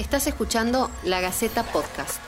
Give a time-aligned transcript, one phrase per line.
[0.00, 2.22] Estás escuchando La Gaceta Podcast.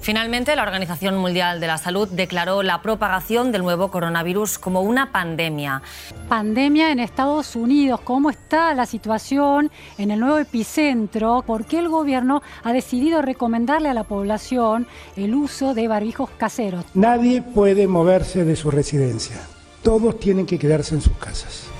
[0.00, 5.10] Finalmente, la Organización Mundial de la Salud declaró la propagación del nuevo coronavirus como una
[5.10, 5.82] pandemia.
[6.28, 8.00] Pandemia en Estados Unidos.
[8.02, 11.42] ¿Cómo está la situación en el nuevo epicentro?
[11.44, 14.86] ¿Por qué el gobierno ha decidido recomendarle a la población
[15.16, 16.84] el uso de barbijos caseros?
[16.94, 19.40] Nadie puede moverse de su residencia.
[19.82, 21.71] Todos tienen que quedarse en sus casas.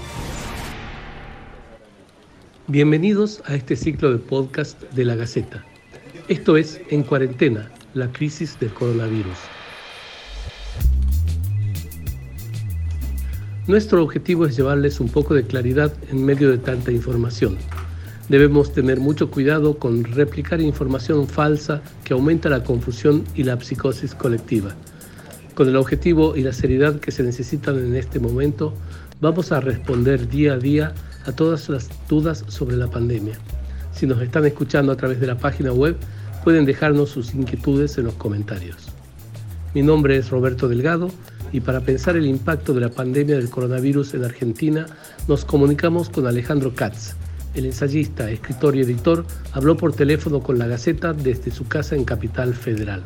[2.68, 5.64] Bienvenidos a este ciclo de podcast de la Gaceta.
[6.28, 9.36] Esto es En Cuarentena la crisis del coronavirus.
[13.66, 17.58] Nuestro objetivo es llevarles un poco de claridad en medio de tanta información.
[18.28, 24.14] Debemos tener mucho cuidado con replicar información falsa que aumenta la confusión y la psicosis
[24.14, 24.72] colectiva.
[25.54, 28.72] Con el objetivo y la seriedad que se necesitan en este momento,
[29.20, 30.94] vamos a responder día a día
[31.26, 33.38] a todas las dudas sobre la pandemia.
[33.92, 35.96] Si nos están escuchando a través de la página web,
[36.44, 38.88] pueden dejarnos sus inquietudes en los comentarios.
[39.74, 41.10] Mi nombre es Roberto Delgado
[41.52, 44.86] y para pensar el impacto de la pandemia del coronavirus en Argentina
[45.28, 47.14] nos comunicamos con Alejandro Katz.
[47.54, 52.04] El ensayista, escritor y editor habló por teléfono con la Gaceta desde su casa en
[52.04, 53.02] Capital Federal.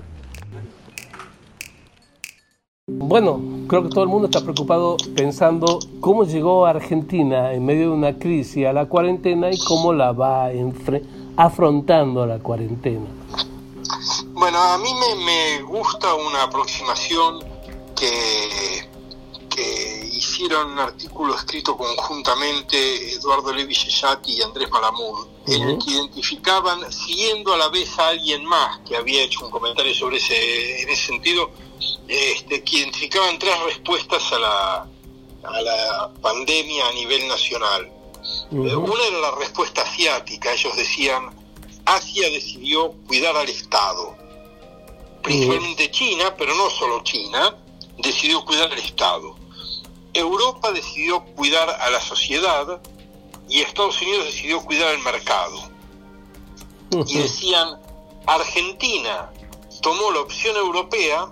[2.87, 7.95] Bueno, creo que todo el mundo está preocupado pensando cómo llegó Argentina en medio de
[7.97, 10.51] una crisis a la cuarentena y cómo la va
[11.37, 13.07] afrontando la cuarentena.
[14.33, 14.91] Bueno, a mí
[15.25, 17.41] me, gusta una aproximación
[17.99, 18.89] que,
[19.49, 23.75] que hicieron un artículo escrito conjuntamente Eduardo Levi
[24.27, 28.97] y Andrés Malamud, en el que identificaban, siguiendo a la vez a alguien más que
[28.97, 31.51] había hecho un comentario sobre ese, en ese sentido,
[32.09, 34.87] este, que identificaban tres respuestas a la,
[35.45, 37.93] a la pandemia a nivel nacional.
[38.51, 41.31] Una era la respuesta asiática, ellos decían,
[41.85, 44.17] Asia decidió cuidar al Estado
[45.27, 47.57] principalmente China, pero no solo China,
[47.99, 49.35] decidió cuidar al Estado.
[50.15, 52.81] Europa decidió cuidar a la sociedad
[53.49, 55.69] y Estados Unidos decidió cuidar al mercado.
[57.07, 57.81] Y decían,
[58.27, 59.33] Argentina
[59.83, 61.29] tomó la opción europea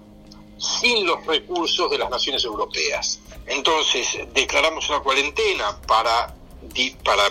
[0.65, 3.21] sin los recursos de las naciones europeas.
[3.47, 6.35] Entonces declaramos una cuarentena para,
[7.05, 7.23] para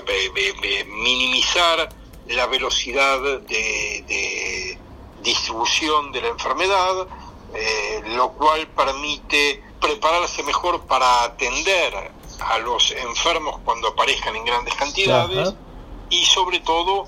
[0.86, 1.90] minimizar
[2.28, 4.78] la velocidad de
[5.24, 7.08] distribución de la enfermedad,
[7.56, 14.76] eh, lo cual permite prepararse mejor para atender a los enfermos cuando aparezcan en grandes
[14.76, 15.54] cantidades
[16.10, 17.06] y sobre todo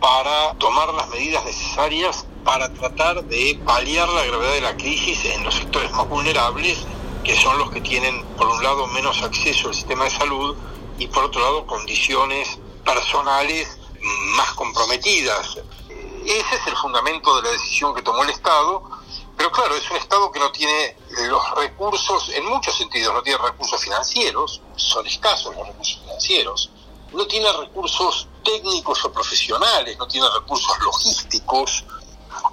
[0.00, 5.42] para tomar las medidas necesarias para tratar de paliar la gravedad de la crisis en
[5.44, 6.78] los sectores más vulnerables,
[7.24, 10.56] que son los que tienen, por un lado, menos acceso al sistema de salud
[10.98, 13.78] y, por otro lado, condiciones personales
[14.36, 15.58] más comprometidas.
[16.24, 18.82] Ese es el fundamento de la decisión que tomó el Estado,
[19.36, 20.96] pero claro, es un Estado que no tiene
[21.28, 26.70] los recursos, en muchos sentidos, no tiene recursos financieros, son escasos los recursos financieros,
[27.12, 31.84] no tiene recursos técnicos o profesionales, no tiene recursos logísticos.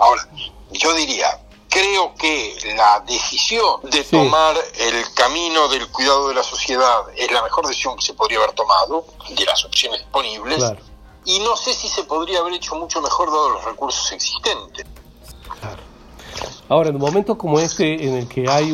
[0.01, 0.27] Ahora,
[0.71, 1.39] yo diría,
[1.69, 7.43] creo que la decisión de tomar el camino del cuidado de la sociedad es la
[7.43, 10.63] mejor decisión que se podría haber tomado, de las opciones disponibles
[11.23, 14.87] y no sé si se podría haber hecho mucho mejor dado los recursos existentes.
[16.67, 18.71] Ahora, en un momento como este, en el que hay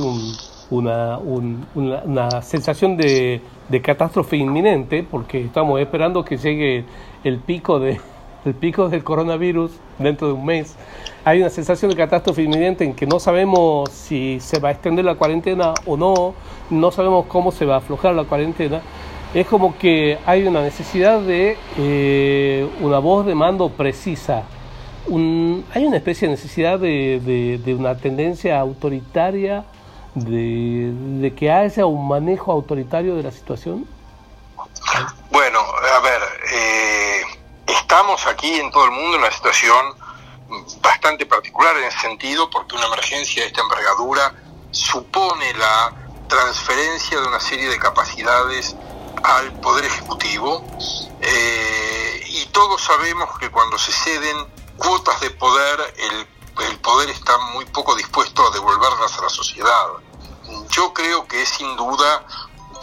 [0.70, 3.42] una, una, sensación de,
[3.84, 6.86] catástrofe inminente, porque estamos esperando que llegue
[7.26, 8.00] el pico, de,
[8.48, 10.76] el pico del coronavirus dentro de un mes,
[11.24, 15.06] hay una sensación de catástrofe inminente en que no sabemos si se va a extender
[15.06, 16.34] la cuarentena o no,
[16.70, 18.82] no sabemos cómo se va a aflojar la cuarentena
[19.34, 24.44] es como que hay una necesidad de eh, una voz de mando precisa.
[25.08, 29.66] hay una especie de necesidad de, una tendencia autoritaria,
[30.16, 33.86] de, que haya un manejo autoritario de la situación.
[37.88, 39.96] Estamos aquí en todo el mundo en una situación
[40.82, 44.36] bastante particular en ese sentido, porque una emergencia de esta envergadura
[44.72, 45.94] supone la
[46.28, 48.76] transferencia de una serie de capacidades
[49.24, 50.66] al Poder Ejecutivo
[51.22, 54.36] eh, y todos sabemos que cuando se ceden
[54.76, 59.88] cuotas de poder, el, poder está muy poco dispuesto a devolverlas a la sociedad.
[60.72, 62.26] Yo creo que sin duda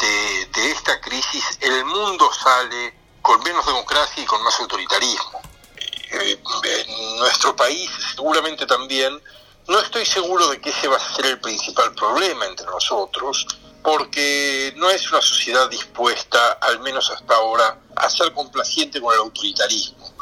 [0.00, 5.40] de, esta crisis el mundo sale con menos democracia y con más autoritarismo.
[6.10, 9.18] Eh, en nuestro país seguramente también,
[9.66, 13.46] no estoy seguro de que ese va a ser el principal problema entre nosotros,
[13.82, 19.20] porque no es una sociedad dispuesta, al menos hasta ahora, a ser complaciente con el
[19.20, 20.12] autoritarismo.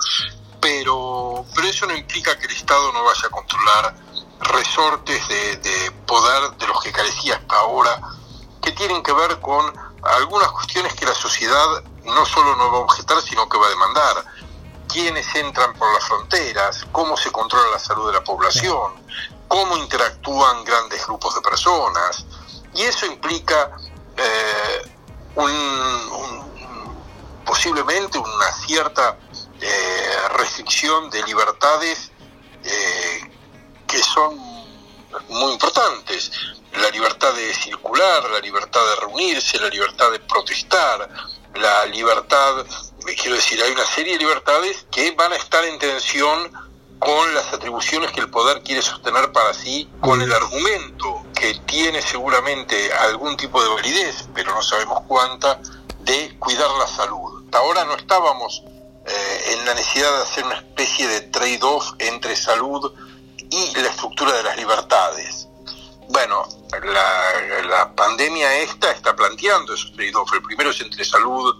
[0.60, 3.96] Pero, pero eso no implica que el Estado no vaya a controlar
[4.38, 8.00] resortes de, de poder de los que carecía hasta ahora,
[8.62, 12.80] que tienen que ver con algunas cuestiones que la sociedad no solo no va a
[12.80, 14.24] objetar, sino que va a demandar.
[14.88, 18.92] Quiénes entran por las fronteras, cómo se controla la salud de la población,
[19.48, 22.26] cómo interactúan grandes grupos de personas.
[22.74, 23.70] Y eso implica
[24.16, 24.92] eh,
[27.44, 29.16] posiblemente una cierta
[29.60, 32.10] eh, restricción de libertades
[32.64, 33.30] eh,
[33.86, 34.36] que son
[35.28, 36.30] muy importantes.
[36.72, 41.08] La libertad de circular, la libertad de reunirse, la libertad de protestar,
[41.54, 42.66] la libertad,
[43.20, 46.52] quiero decir, hay una serie de libertades que van a estar en tensión
[46.98, 52.00] con las atribuciones que el poder quiere sostener para sí, con el argumento que tiene
[52.00, 55.60] seguramente algún tipo de validez, pero no sabemos cuánta,
[56.00, 57.44] de cuidar la salud.
[57.44, 58.62] Hasta ahora no estábamos
[59.04, 62.92] eh, en la necesidad de hacer una especie de trade-off entre salud
[63.50, 65.41] y la estructura de las libertades.
[66.12, 66.46] Bueno,
[66.84, 70.34] la, la pandemia esta está planteando esos trade-offs.
[70.34, 71.56] El primero es entre salud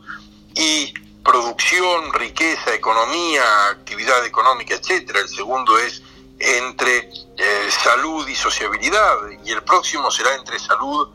[0.54, 0.92] y
[1.24, 5.20] producción, riqueza, economía, actividad económica, etcétera.
[5.20, 6.02] El segundo es
[6.38, 11.08] entre eh, salud y sociabilidad y el próximo será entre salud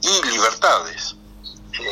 [0.00, 1.16] y libertades.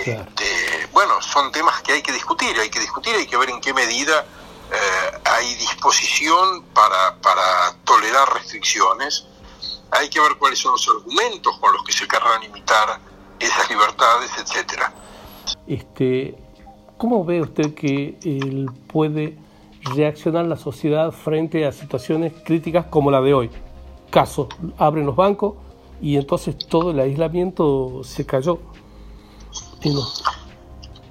[0.05, 3.60] Este, bueno, son temas que hay que discutir, hay que discutir, hay que ver en
[3.60, 4.25] qué medida
[4.70, 9.26] eh, hay disposición para, para tolerar restricciones,
[9.92, 12.98] hay que ver cuáles son los argumentos con los que se querrán imitar
[13.38, 14.92] esas libertades, etcétera.
[15.66, 16.36] Este,
[16.96, 19.36] ¿Cómo ve usted que él puede
[19.94, 23.50] reaccionar la sociedad frente a situaciones críticas como la de hoy?
[24.10, 24.48] Caso,
[24.78, 25.54] abren los bancos
[26.00, 28.60] y entonces todo el aislamiento se cayó.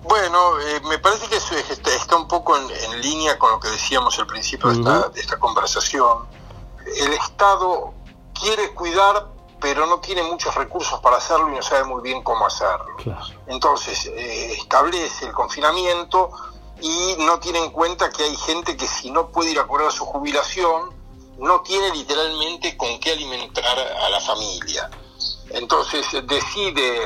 [0.03, 3.69] Bueno, eh, me parece que eso está, está un poco en, línea con lo que
[3.69, 6.19] decíamos al principio de, esta, de esta conversación.
[6.99, 7.93] El Estado
[8.41, 12.47] quiere cuidar pero no tiene muchos recursos para hacerlo y no sabe muy bien cómo
[12.47, 12.97] hacerlo.
[13.45, 16.31] Entonces, eh, establece el confinamiento
[16.81, 19.91] y no tiene en cuenta que hay gente que si no puede ir a cobrar
[19.91, 20.89] su jubilación,
[21.37, 24.89] no tiene literalmente con qué alimentar a la familia.
[25.51, 26.99] Entonces decide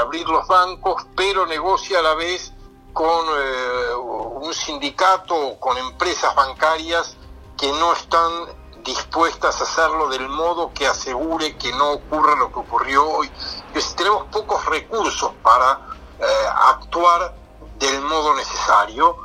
[0.00, 2.52] abrir los bancos, pero negocia a la vez
[2.92, 7.16] con eh, un sindicato o con empresas bancarias
[7.56, 12.58] que no están dispuestas a hacerlo del modo que asegure que no ocurra lo que
[12.58, 13.30] ocurrió hoy.
[13.72, 15.80] Pues tenemos pocos recursos para
[16.18, 16.24] eh,
[16.68, 17.34] actuar
[17.78, 19.16] del modo necesario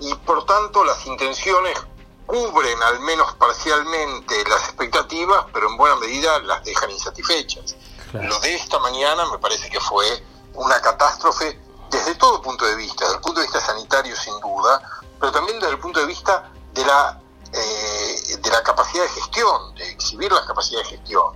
[0.00, 1.78] y por tanto las intenciones
[2.26, 7.74] cubren al menos parcialmente las expectativas, pero en buena medida las dejan insatisfechas.
[8.12, 10.06] Lo de esta mañana me parece que fue
[10.54, 11.58] una catástrofe
[11.90, 14.80] desde todo punto de vista, desde el punto de vista sanitario sin duda,
[15.18, 17.20] pero también desde el punto de vista de la
[17.52, 17.97] eh,
[18.42, 21.34] de la capacidad de gestión, de exhibir la capacidad de gestión,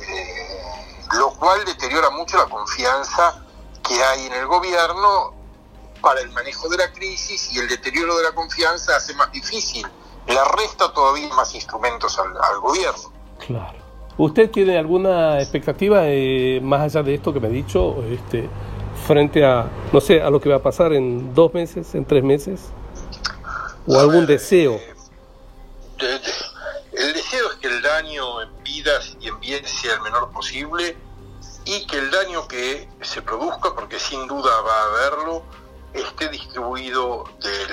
[0.00, 3.44] eh, lo cual deteriora mucho la confianza
[3.86, 5.34] que hay en el gobierno
[6.00, 9.86] para el manejo de la crisis y el deterioro de la confianza hace más difícil,
[10.26, 13.12] le resta todavía más instrumentos al, gobierno.
[13.46, 13.78] Claro.
[14.18, 18.48] ¿Usted tiene alguna expectativa, eh, más allá de esto que me ha dicho, este,
[19.06, 22.22] frente a, no sé, a lo que va a pasar en dos meses, en tres
[22.24, 22.60] meses?
[23.86, 24.78] ¿O algún deseo?
[26.00, 30.96] El deseo es que el daño en vidas y en bienes sea el menor posible
[31.64, 35.42] y que el daño que se produzca, porque sin duda va a haberlo,
[35.92, 37.68] esté distribuido del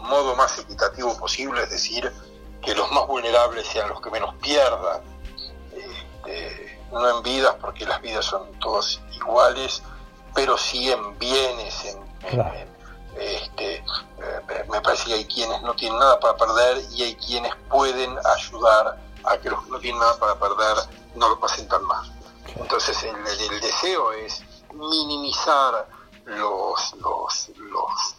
[0.00, 2.10] modo más equitativo posible, es decir,
[2.62, 5.02] que los más vulnerables sean los que menos pierdan,
[5.72, 9.82] este, no en vidas, porque las vidas son todas iguales,
[10.34, 11.98] pero sí en bienes, en,
[13.16, 17.54] este, eh, me parece que hay quienes no tienen nada para perder y hay quienes
[17.68, 20.76] pueden ayudar a que los que no tienen nada para perder
[21.14, 22.10] no lo pasen tan mal.
[22.56, 24.42] Entonces el, deseo es
[24.72, 25.86] minimizar
[26.24, 28.14] los, los, los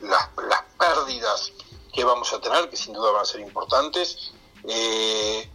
[0.00, 0.28] las,
[0.78, 1.52] pérdidas
[1.92, 4.32] que vamos a tener, que sin duda van a ser importantes,
[4.64, 5.50] eh,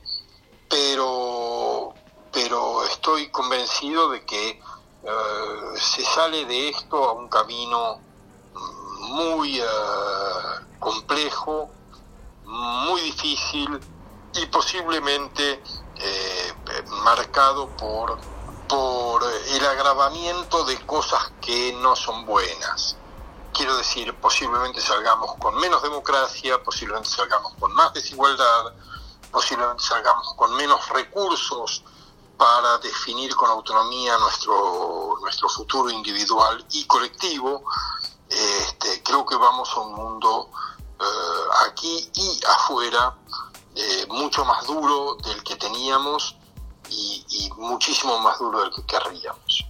[0.70, 1.94] pero,
[2.32, 4.60] pero estoy convencido de que
[5.04, 8.02] eh, se sale de esto a un camino
[9.00, 9.66] muy eh,
[10.80, 11.70] complejo,
[12.44, 13.80] muy difícil
[14.34, 15.64] y posiblemente
[15.96, 16.54] eh,
[17.04, 18.18] marcado por,
[18.68, 22.98] por el agravamiento de cosas que no son buenas.
[23.54, 28.74] Quiero decir, posiblemente salgamos con menos democracia, posiblemente salgamos con más desigualdad,
[29.32, 31.84] posiblemente salgamos con menos recursos
[32.40, 37.66] para definir con autonomía nuestro, nuestro futuro individual y colectivo,
[38.30, 40.50] este, creo que vamos a un mundo
[41.02, 43.14] eh, aquí y afuera
[43.76, 46.38] eh, mucho más duro del que teníamos
[46.90, 49.66] y, y muchísimo más duro del que querríamos.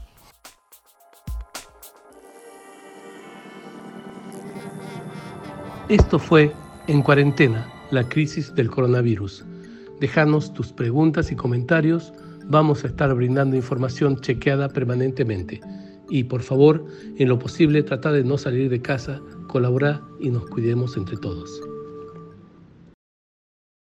[5.88, 9.43] Esto fue En Cuarentena, la crisis del coronavirus.
[9.99, 12.13] Déjanos tus preguntas y comentarios.
[12.49, 15.61] Vamos a estar brindando información chequeada permanentemente.
[16.09, 16.83] Y por favor,
[17.15, 21.61] en lo posible, trata de no salir de casa, colaborar y nos cuidemos entre todos.